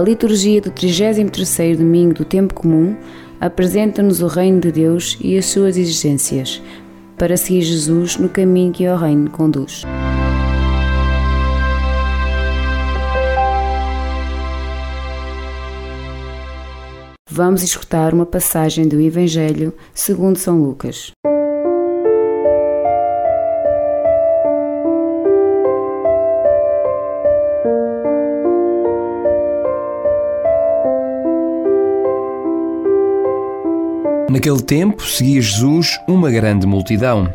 [0.00, 2.96] A liturgia do 33º domingo do tempo comum
[3.38, 6.62] apresenta-nos o reino de Deus e as suas exigências,
[7.18, 9.82] para seguir Jesus no caminho que ao reino conduz.
[17.28, 21.12] Vamos escutar uma passagem do Evangelho segundo São Lucas.
[34.30, 37.34] Naquele tempo seguia Jesus uma grande multidão.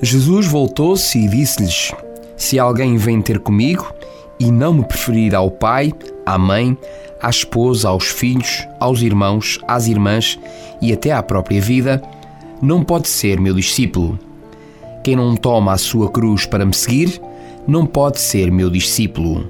[0.00, 1.92] Jesus voltou-se e disse-lhes:
[2.38, 3.92] Se alguém vem ter comigo
[4.38, 5.92] e não me preferir ao pai,
[6.24, 6.74] à mãe,
[7.20, 10.38] à esposa, aos filhos, aos irmãos, às irmãs
[10.80, 12.02] e até à própria vida,
[12.62, 14.18] não pode ser meu discípulo.
[15.04, 17.20] Quem não toma a sua cruz para me seguir,
[17.68, 19.46] não pode ser meu discípulo.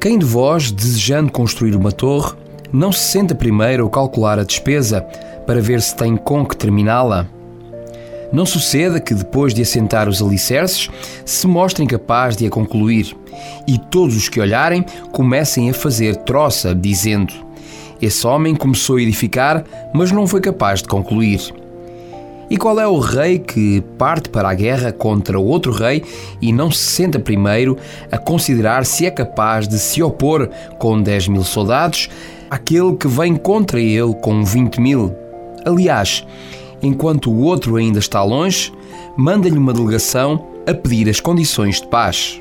[0.00, 2.34] Quem de vós, desejando construir uma torre,
[2.72, 5.02] não se senta primeiro a calcular a despesa
[5.46, 7.26] para ver se tem com que terminá-la?
[8.32, 10.88] Não suceda que, depois de assentar os alicerces,
[11.24, 13.16] se mostre incapaz de a concluir
[13.66, 17.34] e todos os que olharem comecem a fazer troça, dizendo:
[18.00, 21.52] Esse homem começou a edificar, mas não foi capaz de concluir.
[22.48, 26.02] E qual é o rei que parte para a guerra contra outro rei
[26.42, 27.76] e não se senta primeiro
[28.10, 32.08] a considerar se é capaz de se opor com 10 mil soldados
[32.50, 35.14] aquele que vem contra ele com 20 mil.
[35.64, 36.26] Aliás,
[36.82, 38.72] enquanto o outro ainda está longe,
[39.16, 42.40] manda-lhe uma delegação a pedir as condições de paz.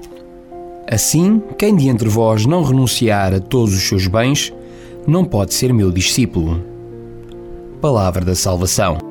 [0.91, 4.51] Assim, quem de entre vós não renunciar a todos os seus bens,
[5.05, 6.63] não pode ser meu discípulo.
[7.79, 9.08] Palavra da Salvação.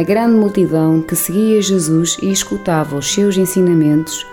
[0.00, 4.26] A grande multidão que seguia Jesus e escutava os seus ensinamentos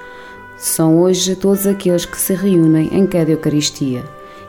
[0.56, 4.06] são hoje todos aqueles que se reúnem em cada Eucaristia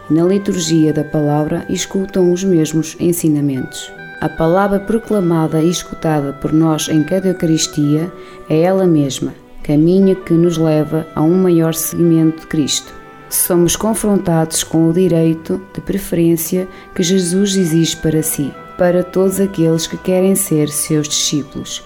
[0.08, 3.90] e na liturgia da palavra escutam os mesmos ensinamentos.
[4.20, 8.12] A palavra proclamada e escutada por nós em cada Eucaristia
[8.48, 12.94] é ela mesma, caminho que nos leva a um maior seguimento de Cristo.
[13.28, 19.88] Somos confrontados com o direito de preferência que Jesus exige para si para todos aqueles
[19.88, 21.84] que querem ser seus discípulos.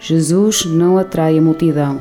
[0.00, 2.00] Jesus não atrai a multidão,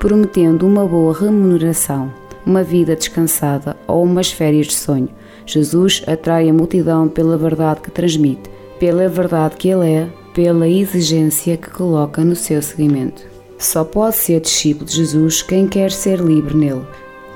[0.00, 2.12] prometendo uma boa remuneração,
[2.44, 5.08] uma vida descansada ou umas férias de sonho.
[5.46, 8.50] Jesus atrai a multidão pela verdade que transmite,
[8.80, 13.22] pela verdade que ele é, pela exigência que coloca no seu seguimento.
[13.58, 16.84] Só pode ser discípulo de Jesus quem quer ser livre nele,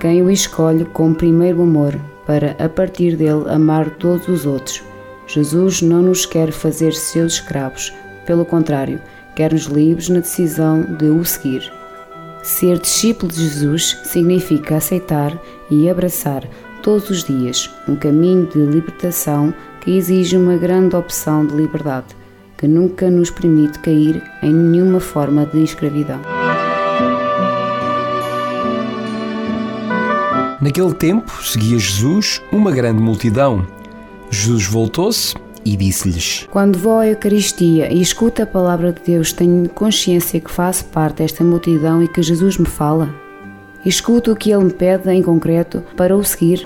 [0.00, 4.91] quem o escolhe com primeiro amor, para a partir dele amar todos os outros
[5.34, 7.91] Jesus não nos quer fazer seus escravos,
[8.26, 9.00] pelo contrário,
[9.34, 11.72] quer-nos livres na decisão de o seguir.
[12.43, 15.32] Ser discípulo de Jesus significa aceitar
[15.70, 16.47] e abraçar
[16.82, 22.14] todos os dias um caminho de libertação que exige uma grande opção de liberdade,
[22.59, 26.20] que nunca nos permite cair em nenhuma forma de escravidão.
[30.61, 33.67] Naquele tempo seguia Jesus uma grande multidão
[34.32, 39.69] Jesus voltou-se e disse-lhes: Quando vou à Eucaristia e escuto a palavra de Deus, tenho
[39.69, 43.14] consciência que faço parte desta multidão e que Jesus me fala.
[43.84, 46.64] Escuto o que ele me pede em concreto para o seguir.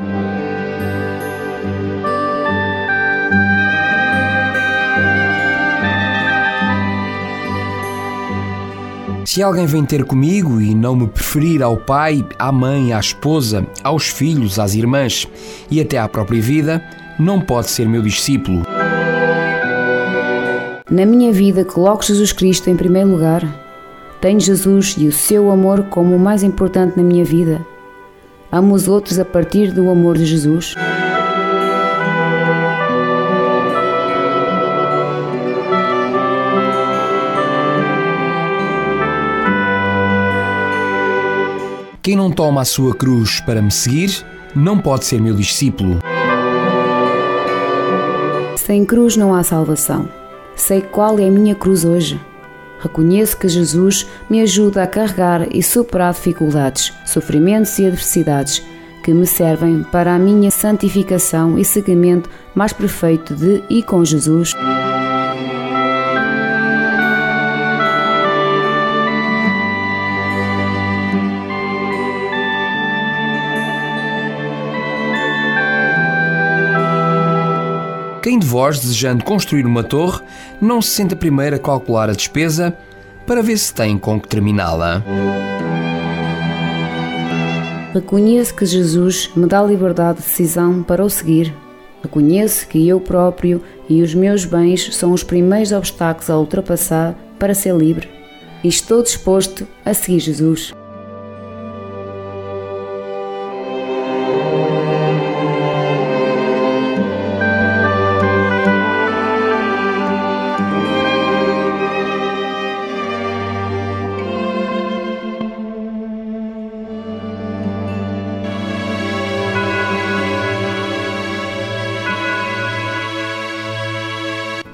[9.25, 13.67] Se alguém vem ter comigo e não me preferir ao pai, à mãe, à esposa,
[13.83, 15.27] aos filhos, às irmãs
[15.69, 16.83] e até à própria vida,
[17.19, 18.63] não pode ser meu discípulo.
[20.91, 23.43] Na minha vida, coloco Jesus Cristo em primeiro lugar.
[24.21, 27.65] Tenho Jesus e o seu amor como o mais importante na minha vida.
[28.51, 30.75] Amo os outros a partir do amor de Jesus.
[42.03, 44.25] Quem não toma a sua cruz para me seguir,
[44.55, 45.99] não pode ser meu discípulo.
[48.67, 50.09] Sem cruz não há salvação.
[50.57, 52.21] Sei qual é a minha cruz hoje.
[52.81, 58.61] Reconheço que Jesus me ajuda a carregar e superar dificuldades, sofrimentos e adversidades
[59.05, 64.53] que me servem para a minha santificação e seguimento mais perfeito de e com Jesus.
[78.27, 80.21] Quem de vós, desejando construir uma torre,
[80.61, 82.77] não se senta primeiro a calcular a despesa
[83.25, 85.01] para ver se tem com que terminá-la?
[87.95, 91.55] Reconheço que Jesus me dá liberdade de decisão para o seguir.
[92.03, 97.55] Reconheço que eu próprio e os meus bens são os primeiros obstáculos a ultrapassar para
[97.55, 98.11] ser livre.
[98.65, 100.75] E estou disposto a seguir Jesus.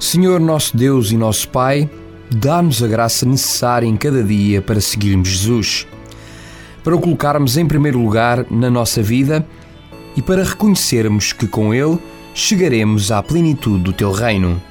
[0.03, 1.89] Senhor nosso Deus e nosso Pai,
[2.29, 5.87] dá-nos a graça necessária em cada dia para seguirmos Jesus,
[6.83, 9.47] para o colocarmos em primeiro lugar na nossa vida
[10.13, 11.97] e para reconhecermos que com Ele
[12.33, 14.61] chegaremos à plenitude do Teu reino.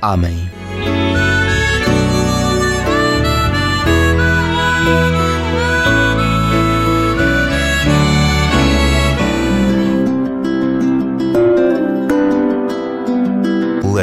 [0.00, 0.48] Amém.